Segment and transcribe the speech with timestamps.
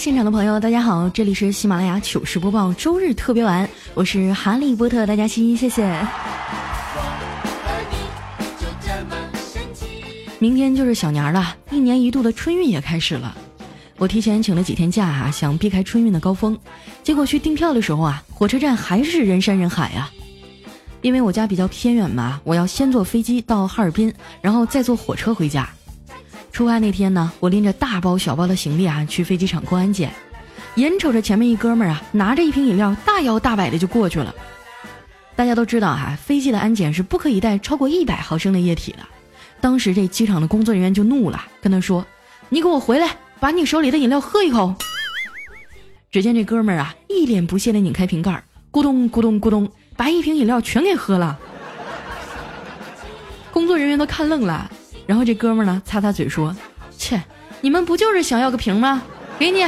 [0.00, 5.94] 现场的朋友，大家好，这里是喜马拉雅糗事播报周日特别晚，我是哈利波特大家期，谢谢。
[10.38, 13.36] 明天就是小年了，一年一度的春运也开始了。
[13.98, 16.58] 我提前请了几天假啊，想避开春运的高峰，
[17.02, 20.10] 结果去订票的时候啊，火车站还是人山人海啊。
[21.02, 24.10] 因为我家比较偏远嘛，我要先坐飞机到哈尔滨，
[24.40, 25.68] 然后再坐火车回家。
[26.60, 30.12] 出发那天呢，我拎着大包小包的行李啊，去飞机场过安检，
[30.74, 34.34] 眼瞅着前面一哥们儿啊，拿着一瓶饮料，大摇大摆的就过去了。
[35.34, 38.98] 大家都知道哈，飞机的安检是不可以带超过一百毫升的液体的。
[39.58, 42.04] 当时这机场的工作人员就怒了，跟他说
[42.50, 44.74] ：“你给我回来，把你手里的饮料喝一口。”
[46.12, 51.38] 只见这哥们儿啊，一脸不屑的拧开瓶盖，咕咚咕咚咕咚，把一瓶饮料全给喝了。
[53.50, 54.70] 工作人员都看愣了。
[55.10, 56.54] 然后这哥们呢，擦擦嘴说
[56.96, 57.20] ：“切，
[57.60, 59.02] 你们不就是想要个瓶吗？
[59.40, 59.66] 给你。”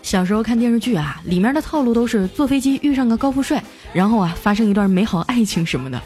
[0.00, 3.60] 小时候看电视剧啊，里面的套路都是坐飞机遇上个高富帅，
[3.92, 6.00] 然后啊发生一段美好爱情什么的。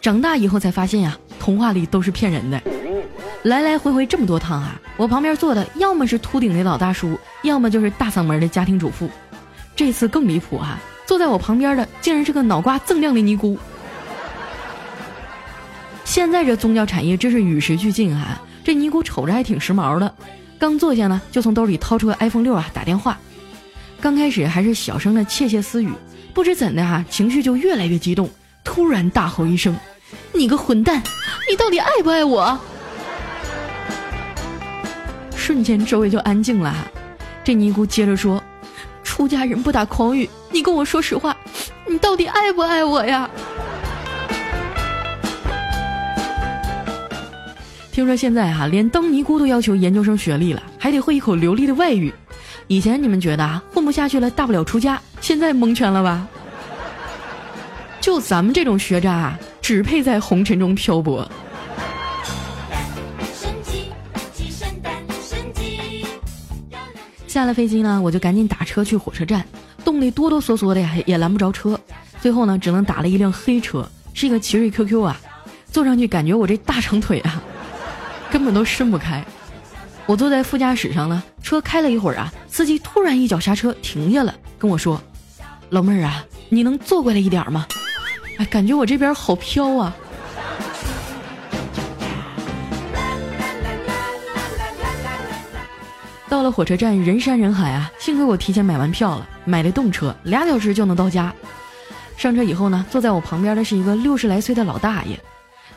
[0.00, 2.60] 长大以后才发现呀，童话里都是骗人的。
[3.44, 9.08] 来来回回这么多趟啊，我旁边坐的要么是秃顶的老大叔，要么就是大嗓门的家庭主妇。
[9.76, 10.82] 这次更离谱啊！
[11.06, 13.58] 坐在我旁边的竟然是个脑瓜锃亮的尼姑。
[16.04, 18.40] 现在这宗教产业真是与时俱进啊！
[18.62, 20.14] 这尼姑瞅着还挺时髦的，
[20.58, 23.18] 刚坐下呢，就从兜里掏出个 iPhone 六啊打电话。
[24.00, 25.90] 刚开始还是小声的窃窃私语，
[26.32, 28.30] 不知怎的哈，情绪就越来越激动，
[28.62, 29.74] 突然大吼一声
[30.32, 31.02] ：“你个混蛋，
[31.50, 32.58] 你到底爱不爱我？”
[35.34, 36.74] 瞬间周围就安静了。
[37.42, 38.42] 这尼姑接着说。
[39.14, 41.36] 出家人不打诳语，你跟我说实话，
[41.86, 43.30] 你到底爱不爱我呀？
[47.92, 52.12] 听说现在哈，连当尼姑都要求研究生学历了，还得会一口流利的外语。
[52.66, 56.26] 以前你们觉得啊，混不下去了，大不了出家，现在蒙圈了吧？
[58.00, 61.24] 就咱们这种学渣啊，只配在红尘中漂泊。
[67.28, 69.46] 下了飞机呢，我就赶紧打车去火车站，
[69.84, 71.78] 冻得哆哆嗦嗦的呀，也拦不着车。
[72.20, 75.20] 最后呢，只能打了一辆黑车，是一个奇瑞 QQ 啊。
[75.70, 77.40] 坐上去感觉我这大长腿啊，
[78.32, 79.24] 根本都伸不开。
[80.06, 85.00] 我坐在副驾驶上呢，车开了一会儿啊，司机突然一脚刹车停下了，跟我说
[85.70, 87.64] ：“老妹儿啊，你能坐过来一点吗？”
[88.38, 89.94] 哎，感觉我这边好飘啊。
[96.34, 97.88] 到了火车站，人山人海啊！
[97.96, 101.32] 幸亏我提前买完票了，买的动车，俩小时就能到家。
[102.16, 105.16] 上车以后呢，坐在我旁边的是一个六十来岁的老大爷。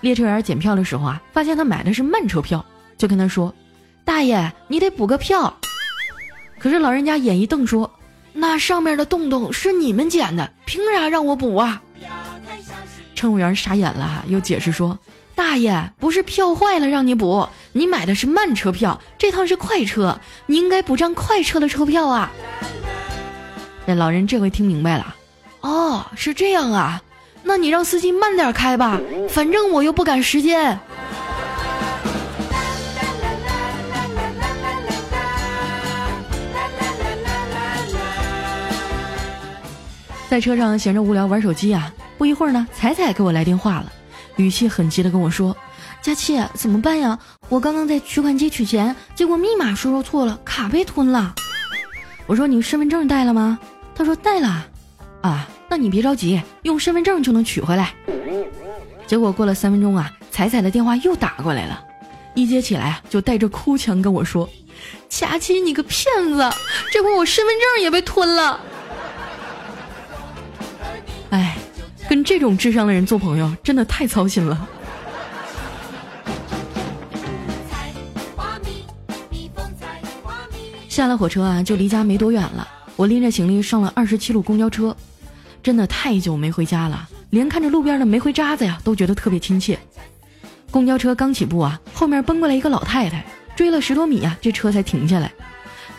[0.01, 2.65] 列车员检票的时候啊，发现他买的是慢车票，
[2.97, 3.53] 就跟他说
[4.03, 5.55] ：“大爷，你得补个票。”
[6.57, 7.87] 可是老人家眼一瞪说
[8.33, 11.79] ：“那上面的洞洞是你们捡的，凭啥让我补啊？”
[13.13, 14.97] 乘务员傻眼了，又解释说。
[15.37, 22.31] 大爷，不是票坏了让你补，你买的是慢车票，这趟是快车，你应该补张快车的车票啊。
[23.85, 25.15] 这老人这回听明白了，
[25.61, 26.99] 哦，是这样啊，
[27.43, 28.99] 那你让司机慢点开吧，
[29.29, 30.77] 反正我又不赶时间。
[40.27, 43.93] 在车上闲着无聊玩手机啊，不一会儿呢，彩彩给我来电话了。
[44.37, 45.55] 语气很急的跟我说
[46.01, 47.17] ：“佳琪，怎么办呀？
[47.49, 51.35] 我刚刚在取款机取钱，结果密码输入错了，卡被吞了。”
[52.27, 53.59] 我说：“你身份证带了吗？”
[53.95, 54.65] 他说：“带了。”
[55.21, 57.93] 啊，那你别着急，用身份证就能取回来。
[59.07, 61.83] 结果过了三分钟啊，彩彩的电话又打过来了，
[62.35, 64.47] 一接起来啊，就带着哭腔跟我说
[65.09, 66.47] ：“佳琪，你个骗子，
[66.91, 68.59] 这回我身份证也被吞了。”
[72.09, 74.67] 跟这种智商的人做朋友，真的太操心了。
[80.87, 82.67] 下了火车啊，就离家没多远了。
[82.95, 84.95] 我拎着行李上了二十七路公交车，
[85.61, 89.77] 真的太久没回家了，连看着路边的煤灰渣子呀，都觉得特别亲切。
[90.71, 93.23] 公交车刚起步啊，后面奔过来一个老太太，
[93.55, 95.31] 追了十多米呀，这车才停下来。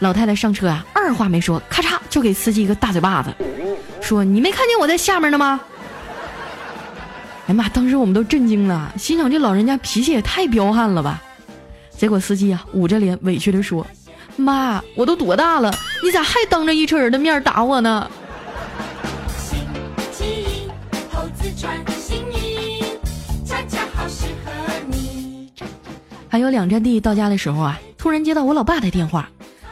[0.01, 3.33] 老太太上车啊，二话没说，咔嚓就给司机一个大嘴巴子，
[4.01, 5.61] 说：“你没看见我在下面呢吗？”
[7.49, 7.67] 哎妈！
[7.71, 11.23] 当时我们都震惊了，心想这老人家脾气也太彪悍了吧。
[11.97, 13.87] 结果司机啊捂着脸委屈地说
[14.37, 15.75] ：“妈，我都多大了，
[16.05, 18.11] 你咋还当着一车人的面打我呢？”
[26.29, 29.27] 还有两站地到家的时候啊，突然接到我老爸的电话，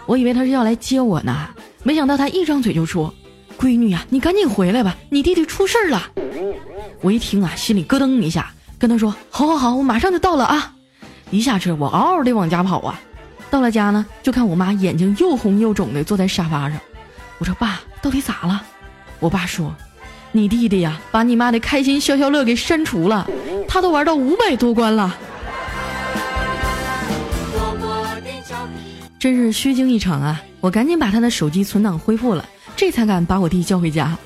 [0.06, 1.48] 我以为他是要来接我呢，
[1.82, 3.12] 没想到他一张嘴就说
[3.60, 6.10] ：“闺女呀，你赶紧回来吧，你弟弟出事儿了。”
[7.00, 10.72] 我一听啊，心里咯噔一下，跟他说：“好好好，我马上就到了啊！”
[11.30, 13.00] 一下车，我嗷嗷的往家跑啊。
[13.50, 16.78] 到了家呢，就看我妈眼睛又红又肿的坐在沙发上。
[17.38, 18.62] 我说：“爸，到底咋了？”
[19.20, 19.74] 我爸说
[20.32, 23.26] ：“你弟弟呀，把你妈的开心消消乐给删除了，
[23.68, 25.16] 他都玩到五百多关了。”
[29.18, 30.40] 真是虚惊一场啊！
[30.60, 32.44] 我赶紧把他的手机存档恢复了，
[32.76, 34.16] 这才敢把我弟叫回家。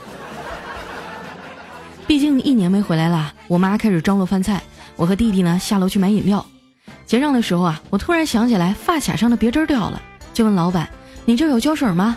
[2.10, 4.60] 毕竟一年没回来了，我妈开始张罗饭菜，
[4.96, 6.44] 我和弟弟呢下楼去买饮料。
[7.06, 10.02] 结账的时候啊，我突然想起来发卡上的别针掉了，
[10.34, 10.88] 就问老板
[11.24, 12.16] ：“你这有胶水吗？”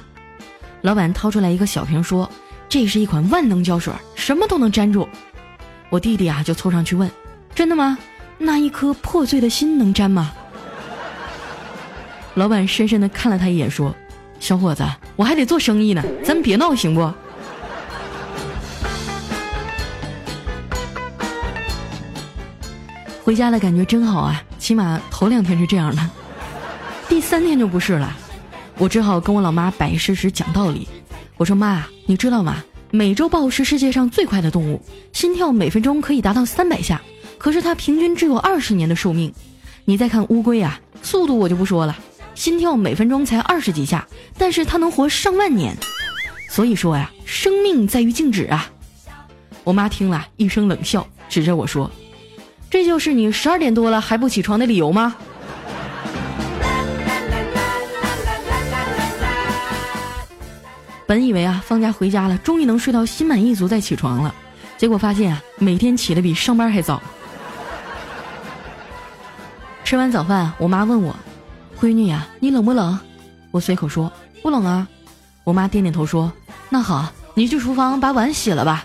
[0.81, 2.27] 老板掏出来一个小瓶，说
[2.67, 5.07] ：“这是一款万能胶水，什么都能粘住。”
[5.91, 7.07] 我弟弟啊就凑上去问
[7.53, 7.95] ：“真的吗？
[8.39, 10.33] 那一颗破碎的心能粘吗？”
[12.33, 13.95] 老板深深的看了他一眼，说
[14.41, 14.83] ：“小伙子，
[15.15, 17.13] 我还得做生意呢，咱别闹行不？”
[23.23, 26.09] 回家的感觉真好啊，起码头两天是这样的，
[27.07, 28.15] 第三天就不是了。
[28.77, 30.87] 我只好跟我老妈摆事实讲道理。
[31.37, 32.63] 我说妈，你知道吗？
[32.91, 34.81] 美洲豹是世界上最快的动物，
[35.13, 37.01] 心跳每分钟可以达到三百下，
[37.37, 39.33] 可是它平均只有二十年的寿命。
[39.85, 41.97] 你再看乌龟啊，速度我就不说了，
[42.35, 44.05] 心跳每分钟才二十几下，
[44.37, 45.77] 但是它能活上万年。
[46.49, 48.69] 所以说呀，生命在于静止啊。
[49.63, 51.89] 我妈听了一声冷笑，指着我说。
[52.73, 55.15] 这就是你十二点多了还不起床的理由吗？
[61.05, 64.33] 本以为啊，放假回家了，终于能睡到心满意足再起床了，
[64.75, 66.99] 结果发现啊，每天起的比上班还早。
[69.83, 71.15] 吃完早饭，我妈问我
[71.79, 72.97] ：“闺女呀，你冷不冷？”
[73.53, 74.11] 我随口说
[74.41, 74.87] ：“不冷啊。”
[75.45, 76.33] 我妈点点头说
[76.69, 78.83] ：“那好，你去厨房把碗洗了吧。”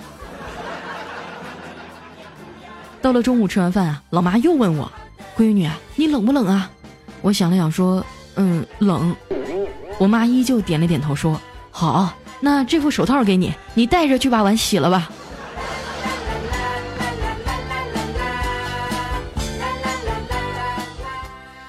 [3.01, 4.91] 到了中午吃完饭啊，老妈又问我
[5.39, 6.71] ：“闺女，你冷不冷啊？”
[7.23, 8.05] 我想了想说
[8.37, 9.15] ：“嗯，冷。”
[9.99, 11.41] 我妈依旧点了点头说
[11.71, 15.11] ：“好，那这副手套给你，你带着去把碗洗了吧。”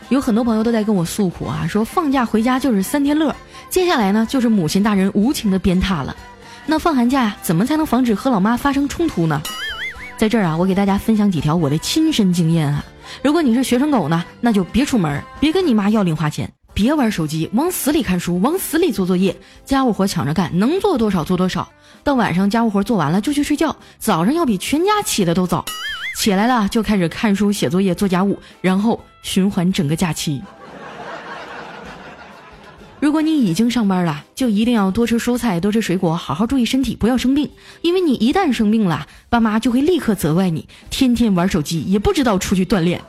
[0.09, 3.35] 有很多朋友都在跟我诉苦啊，说放假回家就是三天乐，
[3.69, 6.15] 接下来呢就是母亲大人无情的鞭挞了。
[6.65, 9.39] 那放寒假，怎么才能防止和老妈发生冲突呢？
[10.19, 12.83] 在这儿啊，我给大家分享几条我的亲身经验啊。
[13.23, 19.33] 如果你是学生狗呢，那就别出门，别跟你妈要零花钱，别玩手机，往死里看书，往死里做作业，
[19.63, 21.65] 家务活抢着干，能做多少做多少。
[22.03, 25.63] 到晚上家务活做完了就去睡觉，早上要比全家起的都早。
[26.17, 30.41] 起来了就开始看书、写作业、做家务，然后循环整个假期。
[32.99, 37.49] 如果你已经上班了，就一定要多吃蔬菜，多吃水果，好好注意身体，不要生病。
[37.81, 43.01] 因为你一旦生病了，爸妈就会立刻责怪你，天天玩手机，也不知道出去锻炼。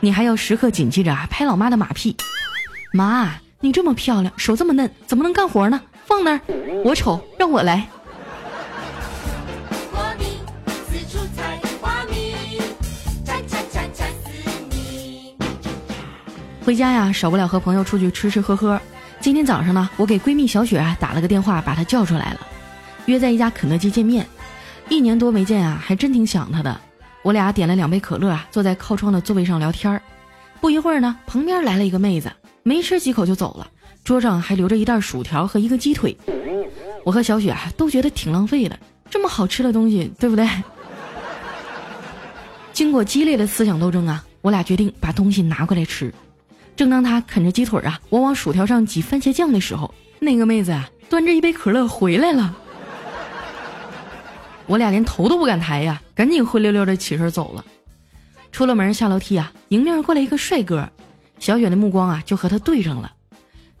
[0.00, 2.16] 你还要时刻谨记着拍老妈的马屁。
[2.92, 5.80] 妈，你这么漂亮，手这么嫩，怎么能干活呢？
[6.06, 6.40] 放那儿，
[6.82, 7.86] 我丑，让我来。
[16.66, 18.80] 回家呀，少不了和朋友出去吃吃喝喝。
[19.20, 22.40] 今天早上呢，我给闺蜜小雪啊打了个电话，把她叫出来了，
[23.04, 24.26] 约在一家肯德基见面。
[24.88, 26.80] 一年多没见啊，还真挺想她的。
[27.22, 30.02] 我俩点了两杯可乐啊，坐在靠窗的座位上聊天儿。
[30.60, 32.32] 不一会儿呢，旁边来了一个妹子，
[32.64, 33.68] 没吃几口就走了，
[34.02, 36.18] 桌上还留着一袋薯条和一个鸡腿。
[37.04, 38.76] 我和小雪啊都觉得挺浪费的，
[39.08, 40.44] 这么好吃的东西，对不对？
[42.72, 46.12] 经过激烈的思想斗争啊，我俩决定把东西拿过来吃。
[46.76, 52.54] 正当他啃着鸡腿啊，我往薯条上挤番茄酱的时候，那个妹子啊，端着一杯可乐回来了。
[54.66, 57.64] 我俩连头都不敢抬呀，赶紧灰溜溜的起身走了。
[58.52, 60.88] 出了门下楼梯啊，迎面过来一个帅哥，
[61.38, 63.12] 小雪的目光啊就和他对上了。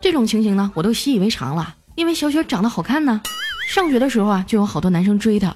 [0.00, 3.20] 这种情形呢，我都习以为常了，因为小雪长得好看呢。
[3.68, 5.54] 上学的时候啊，就有好多男生追她。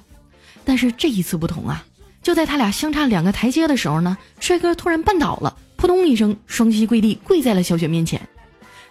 [0.63, 1.83] 但是这一次不同啊，
[2.21, 5.55] 就在他俩相差两个台阶的时候呢，帅哥突然绊倒了。
[5.81, 8.21] 扑通一声，双膝跪地，跪在了小雪面前。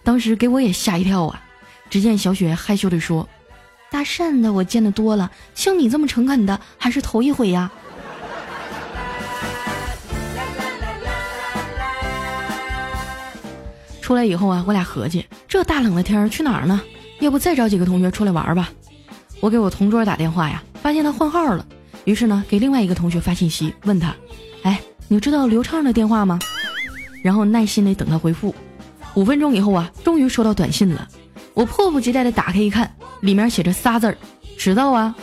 [0.03, 1.41] 当时给我也吓一跳啊！
[1.89, 3.29] 只见小雪害羞地说
[3.93, 7.71] ：“搭讪的我见得多了，像你这么诚恳的还是头一回呀。”
[14.03, 16.81] 出来以后啊，我俩合计，这大冷的天儿去哪儿呢？
[17.21, 18.69] 要不再找几个同学出来玩吧？
[19.39, 21.65] 我给我同桌打电话呀，发现他换号了。
[22.05, 24.13] 于是呢，给另外一个同学发信息，问他
[24.65, 26.37] ：“哎，你知道刘畅的电话吗？”
[27.23, 28.55] 然后耐心的等他回复。
[29.15, 31.09] 五分钟以后啊，终于收到短信了。
[31.55, 34.17] 我迫不及待的打开一看，里面写着仨字儿
[34.57, 35.15] ：“迟到啊。”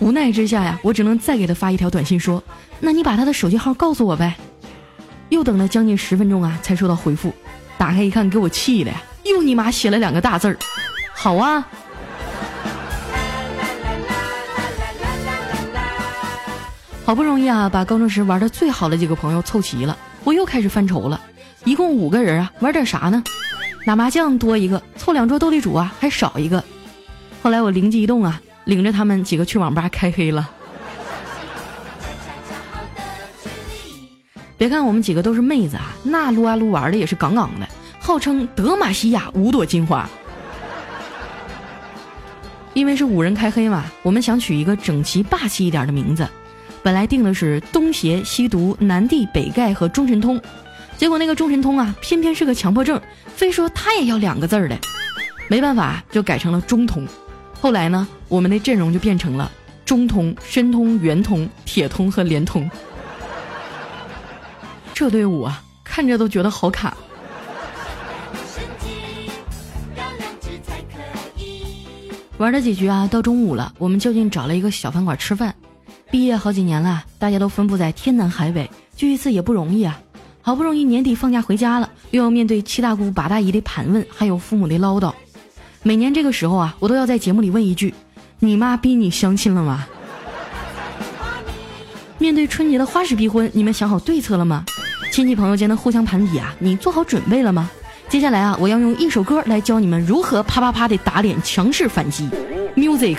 [0.00, 2.42] 无奈之下呀，我只能再给他发一条短信说
[2.78, 4.34] ：“那你把他的手机号告诉我呗。”
[5.30, 7.34] 又等了将近十分钟啊，才收到回复。
[7.76, 9.02] 打开一看，给我气的呀！
[9.24, 10.56] 又你妈写了两个大字儿，
[11.12, 11.66] 好啊！
[17.04, 19.94] 好不容易啊，把高中时玩的最好的几个朋友凑齐了，
[20.24, 21.20] 我又开始犯愁了。
[21.64, 23.22] 一共五个人啊，玩点啥呢？
[23.84, 26.64] 打麻将多一个，凑两桌斗地主啊还少一个。
[27.42, 30.48] 后来我灵机一动啊，领着他们几个去网吧开黑了。
[34.56, 37.68] 别看我们几个都是妹子啊，那撸啊撸玩的也是杠杠的，
[38.00, 40.08] 号称德玛西亚五朵金花。
[42.72, 46.26] 因为是五人开黑嘛，我们想取一个整齐霸气一点的名字，
[46.84, 50.38] 本来定的是东邪西毒南帝北丐和中神通，
[50.98, 53.00] 结果那个中神通啊，偏偏是个强迫症，
[53.34, 54.78] 非说他也要两个字儿的，
[55.48, 57.08] 没办法就改成了中通。
[57.58, 59.50] 后来呢，我们的阵容就变成了
[59.86, 62.70] 中通、申通、圆通、铁通和联通。
[64.92, 66.94] 这队伍啊，看着都觉得好卡。
[72.36, 75.54] 玩了几局啊，到中午了，我们就近找了一个小饭馆吃饭。
[76.14, 79.98] 毕业好几年了，大家都分布在天南海北，聚一次也不容易啊。
[80.42, 85.12] 好不容易年底放假回家了，又要面对七大姑八大姨的盘问，还有父母的唠叨。
[85.82, 87.92] 每年这个时候啊，我都要在节目里问一句
[88.38, 89.88] ：“你妈逼你相亲了吗？”
[92.18, 94.64] 面对春节的花式逼婚，你们想好对策了吗？
[95.10, 97.68] 亲戚朋友间的互相盘底啊，你做好准备了吗？
[98.08, 102.28] 接下来啊，我要用一首歌来教你们如何啪啪啪的打脸，强势反击。
[102.76, 103.18] Music。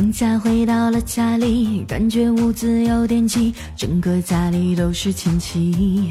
[0.00, 6.10] 放假回到了家里，感觉屋子有点挤，整个家里都是亲戚。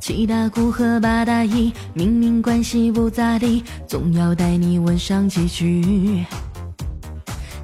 [0.00, 6.24] 七大姑和八大姨明明关系不咋地，总要带你问上几句。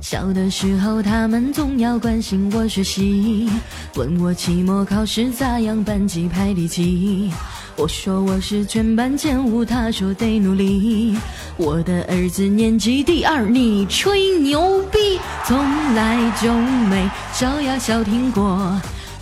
[0.01, 3.51] 小的时候，他们总要关心我学习，
[3.97, 7.33] 问我期末考试咋样，班级排第几。
[7.79, 11.17] 我说我是全班前五，他说得努力。
[11.57, 14.99] 我的儿子年级第二，你吹牛逼，
[15.47, 15.57] 从
[15.95, 18.77] 来就没小呀小听过，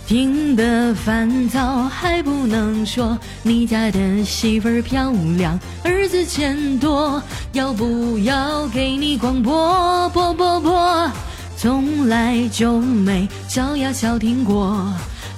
[0.07, 3.15] 听得烦躁还不能说。
[3.43, 7.21] 你家的媳妇儿漂亮，儿子钱多，
[7.53, 10.09] 要不要给你广播？
[10.09, 11.11] 播播播，
[11.55, 14.91] 从来就没小呀小听过。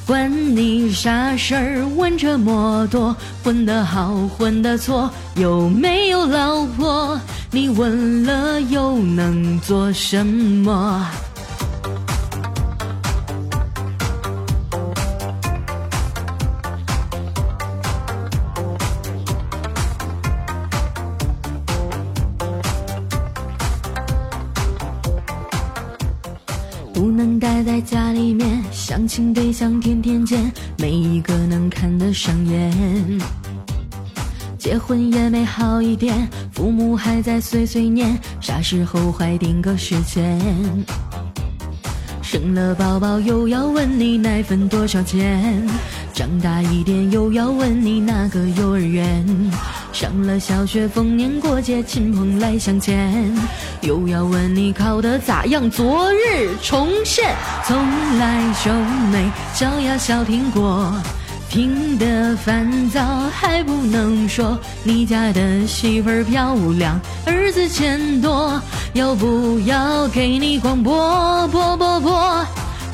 [0.09, 1.85] 管你啥事儿？
[1.95, 7.15] 问这么多，混得好，混得错，有没有老婆？
[7.51, 11.05] 你问了又能做什么？
[29.09, 32.71] 情，对象天天见，没一个能看得上眼。
[34.59, 40.39] 结婚也没好一点，父母还在碎碎念，啥时候怀定个时间？
[42.21, 45.67] 生了宝宝又要问你奶粉多少钱，
[46.13, 49.25] 长大一点又要问你哪个幼儿园。
[49.99, 53.35] 上了小学，逢年过节亲朋来相见，
[53.81, 57.35] 又要问你考得咋样，昨日重现，
[57.67, 57.77] 从
[58.17, 58.71] 来就
[59.11, 60.89] 没小呀小听过，
[61.49, 68.57] 听得烦躁还不能说，你家的媳妇儿漂亮，儿子钱多，
[68.93, 71.45] 要不要给你广播？
[71.49, 72.45] 播播播，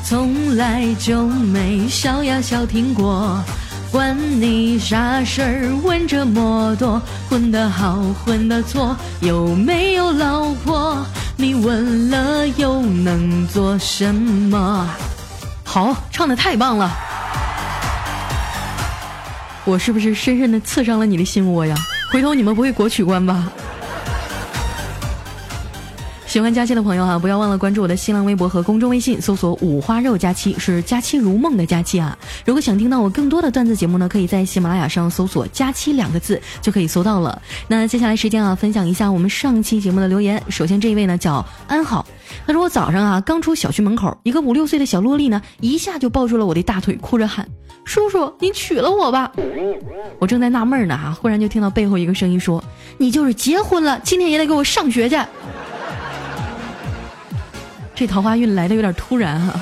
[0.04, 3.40] 从来就没小呀小听过。
[3.96, 5.74] 管你啥事儿？
[5.82, 7.00] 问这么多，
[7.30, 11.02] 混得好，混得错，有没有老婆？
[11.34, 14.86] 你问了又能做什么？
[15.64, 16.90] 好，唱的太棒了！
[19.64, 21.74] 我是不是深深的刺伤了你的心窝呀？
[22.12, 23.50] 回头你们不会国曲关吧？
[26.36, 32.14] 喜欢佳期的朋友啊，不要忘了关注我的新浪微博和公众微信，搜索“五花肉佳期”，是“佳期如梦”的佳期啊。
[32.44, 37.40] 如果想听到我更多的段子节目呢，可以在喜马拉雅上搜索“佳期”两个字就可以搜到了。
[37.66, 40.42] 那接下来时间啊，分享一下我们上期节目的留言。
[40.50, 42.06] 首先这一位呢叫安好，
[42.46, 47.48] 他说我早上啊刚出小区门口，一个五六岁的小萝莉呢一下就抱住了我的大腿，哭着喊
[47.86, 49.32] ：“叔叔，你娶了我吧！”
[50.20, 52.62] 我正在纳闷呢哈，忽然就听到背后一个声音说
[52.98, 55.18] ：“你就是结婚了，今天也得给我上学去。”
[57.96, 59.58] 这桃花运来的有点突然哈。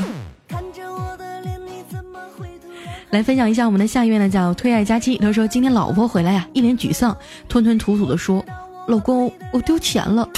[3.11, 5.17] 来分享一下我们的下一位呢，叫推爱佳期。
[5.19, 7.17] 他说今天老婆回来呀，一脸沮丧，
[7.49, 8.45] 吞吞吐吐的说
[8.88, 10.29] ：“老公，我丢钱了。”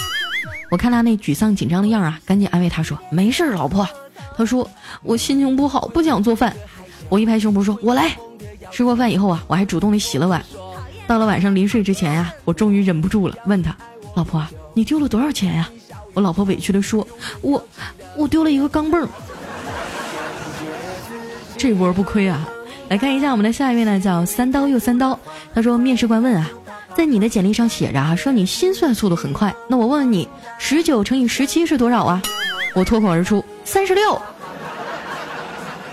[0.70, 3.88] 我看他那沮丧紧张的样啊，赶紧安慰他说：“没事，老婆。”
[4.36, 4.68] 他说
[5.02, 6.54] ：“我心情不好，不想做饭。”
[7.08, 8.14] 我一拍胸脯说：“我来。”
[8.70, 10.44] 吃过饭以后啊，我还主动的洗了碗。
[11.06, 13.74] 到了晚上临睡之前呀，我终于忍不住了，问他
[14.14, 15.70] ：“老婆，你丢了多少钱呀？”
[16.16, 17.06] 我老婆委屈的说
[17.42, 17.62] ：“我，
[18.16, 19.06] 我丢了一个钢镚儿。”
[21.58, 22.48] 这波不亏啊！
[22.88, 25.20] 来看一下我们的下一位呢，叫三刀又三刀。
[25.54, 26.48] 他说：“面试官问啊，
[26.96, 29.54] 在你的简历上写着啊，说你心算速度很快。
[29.68, 30.26] 那我问问你，
[30.58, 32.22] 十九乘以十七是多少啊？”
[32.74, 34.18] 我脱口而出：“三十六。”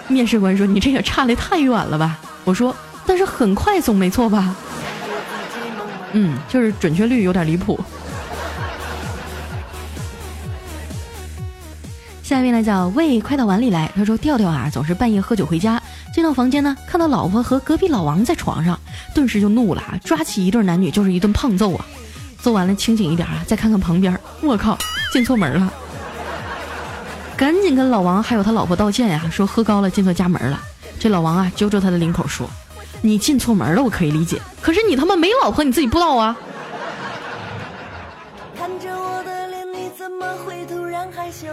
[0.08, 2.74] 面试官说：“你这也差的太远了吧？”我说
[3.06, 4.56] ：“但是很快总没错吧？”
[6.16, 7.78] 嗯，就是准确率有点离谱。
[12.34, 15.80] 下一位呢叫胃快到碗里来，他说调调啊总是半夜喝酒回家，
[16.12, 18.76] 进到房间呢看到老婆和隔壁老王在床上，
[19.14, 21.86] 顿时就怒了啊，抓起一对男女就是一顿胖揍啊！
[22.42, 24.76] 揍完了清醒一点啊，再看看旁边，我靠，
[25.12, 25.72] 进错门了，
[27.38, 30.60] 赶紧跟老王还有他老婆道歉呀，说喝高了进错家门了。
[31.00, 32.50] 这老王啊揪着他的领口说
[33.04, 36.36] ：“你进错门了我可以理解，可是你他妈没老婆你自己不知道啊！”
[38.58, 41.46] 看着我的脸，你怎么会突然害羞？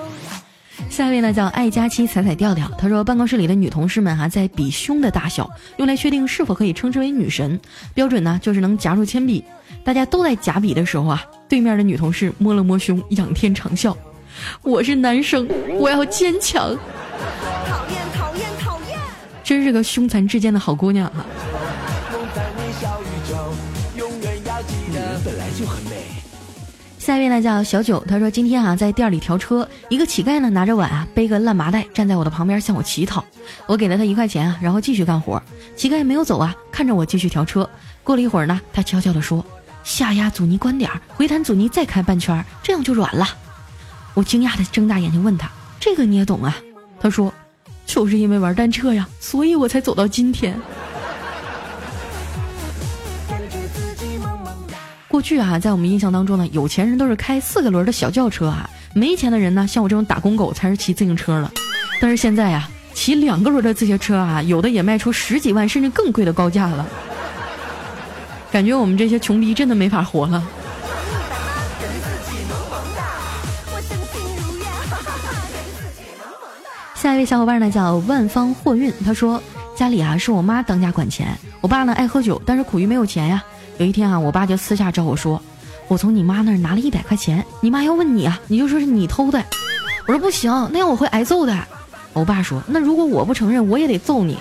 [0.90, 7.58] 下一位呢叫爱佳期彩彩调调，他说办公室里的女同事们哈在比胸的大小，用来确定是否可以称之为女神。
[7.94, 9.42] 标准呢就是能夹住铅笔。
[9.84, 13.96] 大家都在夹笔的时候啊，对面的女同事摸了摸胸，仰天长啸
[14.62, 15.48] ：“我是男生，
[15.78, 16.76] 我要坚强。”
[17.66, 18.98] 讨厌讨厌讨厌！
[19.44, 21.24] 真是个凶残之间的好姑娘啊！
[24.68, 25.99] 女人本来就很美。
[27.10, 33.24] 下一位呢叫小九，他说今天啊在店里调车，一个乞丐呢拿着碗啊背个烂麻袋站在我的旁边向我乞讨，
[33.66, 35.42] 我给了他一块钱啊，然后继续干活。
[35.74, 37.68] 乞丐没有走啊，看着我继续调车。
[38.04, 39.44] 过了一会儿呢，他悄悄地说
[39.82, 43.26] ：“下压阻尼关点儿，回弹阻尼再开半圈，这样就软了。”
[44.14, 46.56] 我惊讶的睁大眼睛问他：“这个你也懂啊？”
[47.02, 47.34] 他说
[47.86, 50.56] ：“就是因为玩单车呀，所以我才走到今天。”
[55.20, 61.52] 过去啊，在我们印象当中呢，有钱人都是开四个轮的小轿车啊，没钱的人呢，像我这种打工狗才是骑自行车了。
[62.00, 66.86] 但是现在呀，骑两个轮的这些车啊，有的也卖出十几万甚至更贵的高价了。
[68.50, 70.42] 感觉我们这些穷逼真的没法活了。
[76.94, 79.42] 下一位小伙伴呢叫万方货运，他说
[79.76, 83.44] 家里啊是我妈当家管钱，我爸呢爱喝酒，但是苦于没有钱呀。
[83.80, 85.40] 有一天啊，我爸就私下找我说
[85.88, 89.42] ：“我从你妈那儿拿了一百块钱，你妈要问你啊，你就说是你偷的。”
[90.06, 91.58] 我说：“不行，那样我会挨揍的。”
[92.12, 94.36] 我爸说：“那如果我不承认，我也得揍你。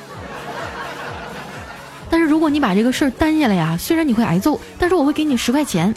[2.09, 5.93] 但是如果你把这个事儿担下来呀，虽然你会挨揍，但是我会给你十块钱。”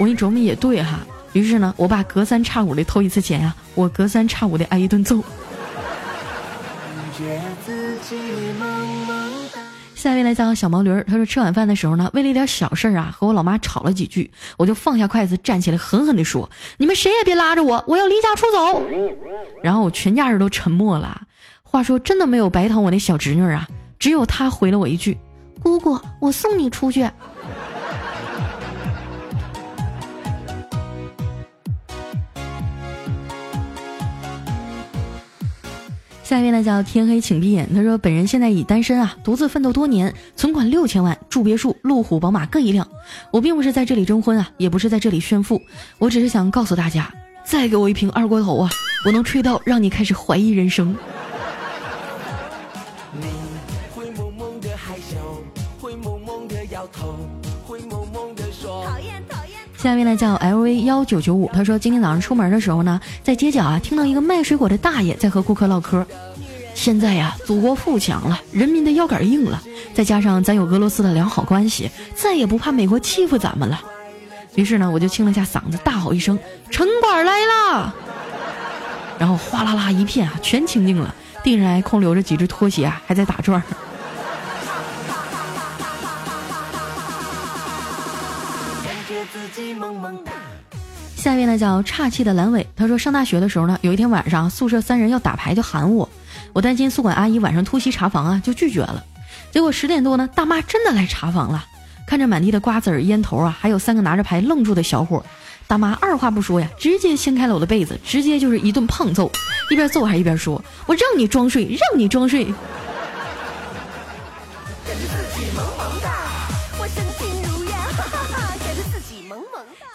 [0.00, 0.98] 我一琢磨也对哈，
[1.34, 5.22] 于是呢，我爸隔三差五的偷一次钱呀，我隔三差五的挨一顿揍。
[10.02, 18.82] 下一位来讲小毛驴儿，他说吃晚饭的时候呢，为了一点小事儿啊，和我老妈吵了几句，我就放下筷子，站起来，狠狠地说：“你们谁也别拉着我，我要离家出走。”
[19.62, 21.22] 然后我全家人都沉默了。
[21.62, 23.68] 话说真的没有白疼我那小侄女啊，
[24.00, 25.16] 只有她回了我一句
[25.62, 27.08] ：“姑姑，我送你出去。”
[36.32, 42.88] 下一位呢叫天黑请闭眼，他说本人现在已单身啊，独自奋斗多年，存款六千万，住别墅，路虎、宝马各一辆。
[43.30, 45.60] 我并不是在这里征婚啊，也不是在这里炫富，
[45.98, 47.12] 我只是想告诉大家，
[47.44, 48.70] 再给我一瓶二锅头啊，
[49.04, 50.96] 我能吹到让你开始怀疑人生。
[59.82, 66.06] 下面呢叫 LV 幺九九五，他说今天早上出门的时候呢，在街角啊听到一个卖水果的大爷在和顾客唠嗑。
[66.72, 69.60] 现在呀，祖国富强了，人民的腰杆硬了，
[69.92, 73.80] 再加上咱有俄罗斯的良好关系，再也不怕美国欺负咱们了。
[74.54, 76.38] 于是呢，我就清了下嗓子，大吼一声
[76.70, 77.92] ：“城管来了！”
[79.18, 83.60] 然后哗啦啦一片啊，全清静了，地上还空留着几只拖鞋啊，还在打转。
[91.22, 96.08] 下一位呢叫岔气的阑尾，他说上大学的时候呢，有一天晚上宿舍三人要打牌，就喊我，
[96.52, 99.04] 我担心宿管阿姨晚上突袭查房啊，就拒绝了。
[99.52, 101.64] 结果十点多呢，大妈真的来查房了，
[102.08, 105.24] 看着满地的瓜子儿、烟头啊，还有三个拿着牌愣住的小伙，
[105.68, 109.30] 大妈二话不说呀，直接掀开了我的被子，直接就是一顿胖揍，
[109.70, 112.52] 一边揍还一边说：“我让你装睡，让你装睡。”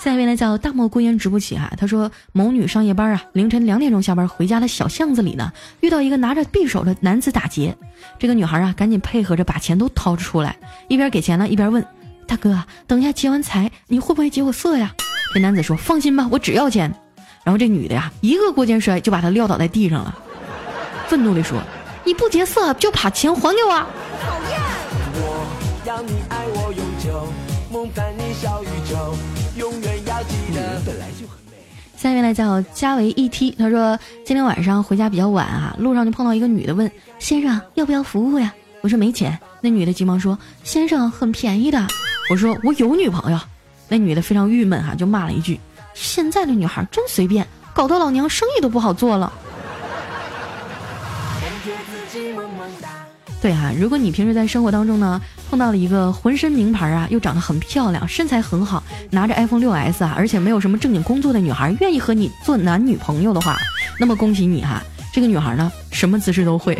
[0.07, 7.75] 下一位呢叫大漠孤烟直不起哈，他说某女上夜班啊，凌晨两点钟下班回家的小巷子里呢，遇到一个拿着匕首的男子打劫，
[8.17, 10.55] 这个女孩啊赶紧配合着把钱都掏出来，
[10.87, 11.85] 一边给钱呢一边问
[12.25, 14.95] 大哥，等一下劫完财你会不会劫我色呀？
[15.33, 16.89] 这男子说放心吧，我只要钱。
[17.43, 20.17] 然后这女的呀一个过肩摔就把他撂倒在地上了，
[21.09, 21.61] 愤怒地说
[22.05, 23.71] 你不劫色就把钱还给我。
[24.21, 24.61] 讨厌。
[25.15, 27.27] 我要你爱我永久，
[27.69, 29.46] 梦伴你小宇宙。
[29.57, 30.79] 永远要记得
[31.95, 38.53] 下面来叫加维 ET，他说今天晚上回家比较晚啊，路上就碰到一个女的问先生要不要服务呀？
[38.81, 39.37] 我说没钱。
[39.61, 41.87] 那女的急忙说先生很便宜的。
[42.29, 43.39] 我说我有女朋友。
[43.89, 45.59] 那女的非常郁闷哈，就骂了一句
[45.95, 49.33] 现在的女孩真随便，搞得老娘生意都不好做了。
[51.41, 52.89] 感觉自己萌萌哒
[53.39, 63.55] 对哈，如果你平时在生活当中呢，碰到了一个浑身名牌啊，又长得很漂亮，身材很好，拿着 iPhone 六 S 啊，而且没有什么正经工作的女孩，愿意和你做男女朋友的话，
[63.99, 64.81] 那么恭喜你哈，
[65.13, 66.77] 这个女孩呢，什么姿势都会。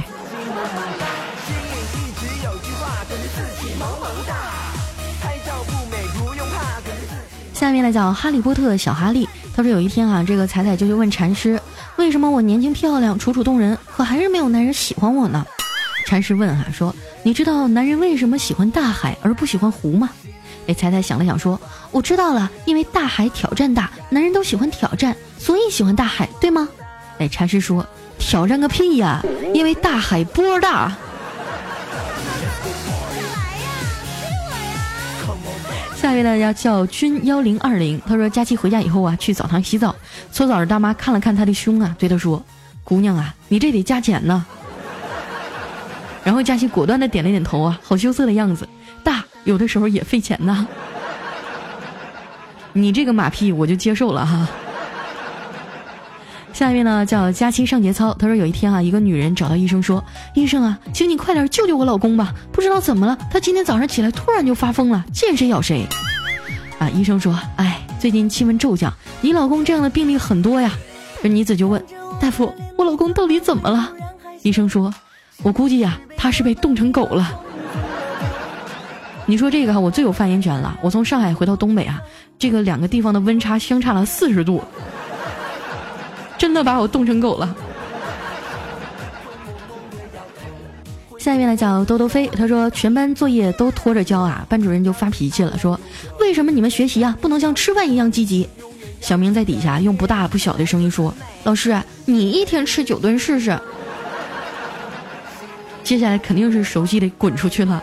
[7.53, 11.59] 下面来讲哈利波特小哈利，他说有一天啊，这个彩彩就去问禅师，
[11.97, 15.45] 为什么我年轻漂亮、楚楚动人，可还是没有男人喜欢我呢？
[16.07, 20.09] 禅师问哈说：“你知道男人为什么喜欢大海而不喜欢湖吗？”
[20.65, 21.59] 哎，彩彩想了想说
[21.91, 26.69] ：“我知道了，因为大海挑战大，男人都喜欢挑战，所以喜欢大海，对吗？”
[27.19, 27.85] 哎，禅师说
[28.17, 29.21] ：“挑战个屁呀！
[29.53, 30.95] 因为大海波大。”
[35.93, 39.93] 下一位呢要叫君幺零二零，他说：“佳期回家以后啊，去澡堂洗澡，
[40.31, 42.41] 搓澡的大妈看了看他的胸啊，对他说
[42.85, 44.45] ：‘姑娘啊，你这得加钱呢。’”
[46.27, 48.67] 然后佳琪果断的点了点头啊，好羞涩的样子。
[49.01, 50.67] 大有的时候也费钱呐。
[52.73, 54.45] 你这个马屁我就接受了哈。
[56.51, 60.03] 下一位呢叫佳期上节操，他说有一天啊，一个女人找到医生说
[60.35, 65.87] ：“医生啊，请你快点救救我老公吧，不知道怎么了，他今天早上起来突然就发疯了，见谁咬谁。”
[66.77, 70.73] 啊，医生说：“哎，最近气温骤降，你老公这样的病例很多呀。”
[71.23, 71.81] 这女子就问
[72.19, 73.93] 大夫：“我老公到底怎么了？”
[74.43, 74.93] 医生说。
[75.43, 77.41] 我估计呀，他是被冻成狗了。
[79.25, 80.77] 你说这个哈，我最有发言权了。
[80.81, 82.01] 我从上海回到东北啊，
[82.39, 84.63] 这个两个地方的温差相差了四十度，
[86.37, 87.55] 真的把我冻成狗了。
[91.19, 95.79] 下一位呢叫兜兜飞，他说全班作业都拖着交啊，班主任就发脾气了，说
[96.19, 98.47] 为什么你们学习啊不能像吃饭一样积极？
[99.01, 103.59] 小明在底下用不大不小的声音说：“老师，你一天吃九顿试试。”
[105.87, 107.81] 接下来肯定是熟悉的滚出去了。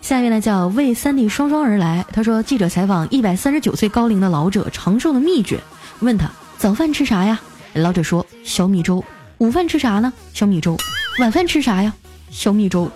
[0.00, 2.02] 下一位呢叫为三弟双双而来。
[2.10, 5.60] 他说记者采访一百三十九岁高龄的老者长寿的秘诀，
[5.98, 7.38] 问他早饭吃啥呀？
[7.74, 9.04] 老者说小米粥。
[9.36, 10.10] 午饭吃啥呢？
[10.32, 10.74] 小米粥。
[11.18, 11.92] 晚饭吃啥呀？
[12.30, 12.90] 小米粥。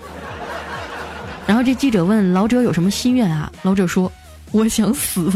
[1.47, 3.53] 然后这记者问老者有什么心愿啊？
[3.61, 4.11] 老者说
[4.51, 5.31] 我想死。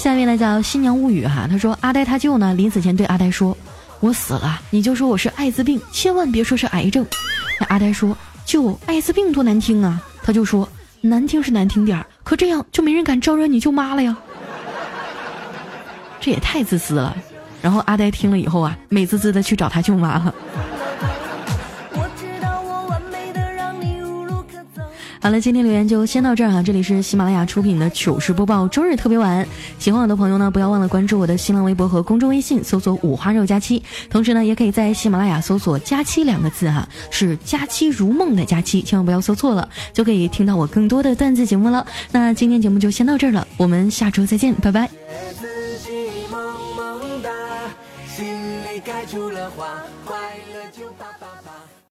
[0.00, 3.54] 下面呢叫新娘物语哈，他说阿呆他舅呢临死前对阿呆说
[4.00, 7.06] ：“我死了，你就说我是艾滋病，千万别说是癌症。”
[7.60, 10.66] 那阿呆说：“舅，艾滋病多难听啊！”他就说
[11.02, 14.16] ：“难听是难听点儿，可这样就没人敢招惹你舅妈了呀。”
[16.18, 17.14] 这也太自私了。
[17.60, 20.34] 然后阿呆听了以后啊，美滋滋的去找他舅妈了。
[25.22, 26.62] 好了，今天留言就先到这儿哈。
[26.62, 29.46] 这里是喜马拉雅出品的糗事播报周日特别晚。
[29.78, 33.82] 喜欢我的朋友呢，不要忘了关注我的新浪微博和公众微信，搜索“五花肉佳期”。
[34.08, 41.86] 同时呢，也可以在喜马拉雅搜索“佳期”两个字哈，是“佳期如梦”的佳期，千万不要搜错了，就可以听到我更多的段子节目了。
[42.10, 44.88] 那今天节目就先到这儿了，我们下周再见，拜拜。
[48.16, 48.26] 心
[48.64, 49.66] 里开出了花，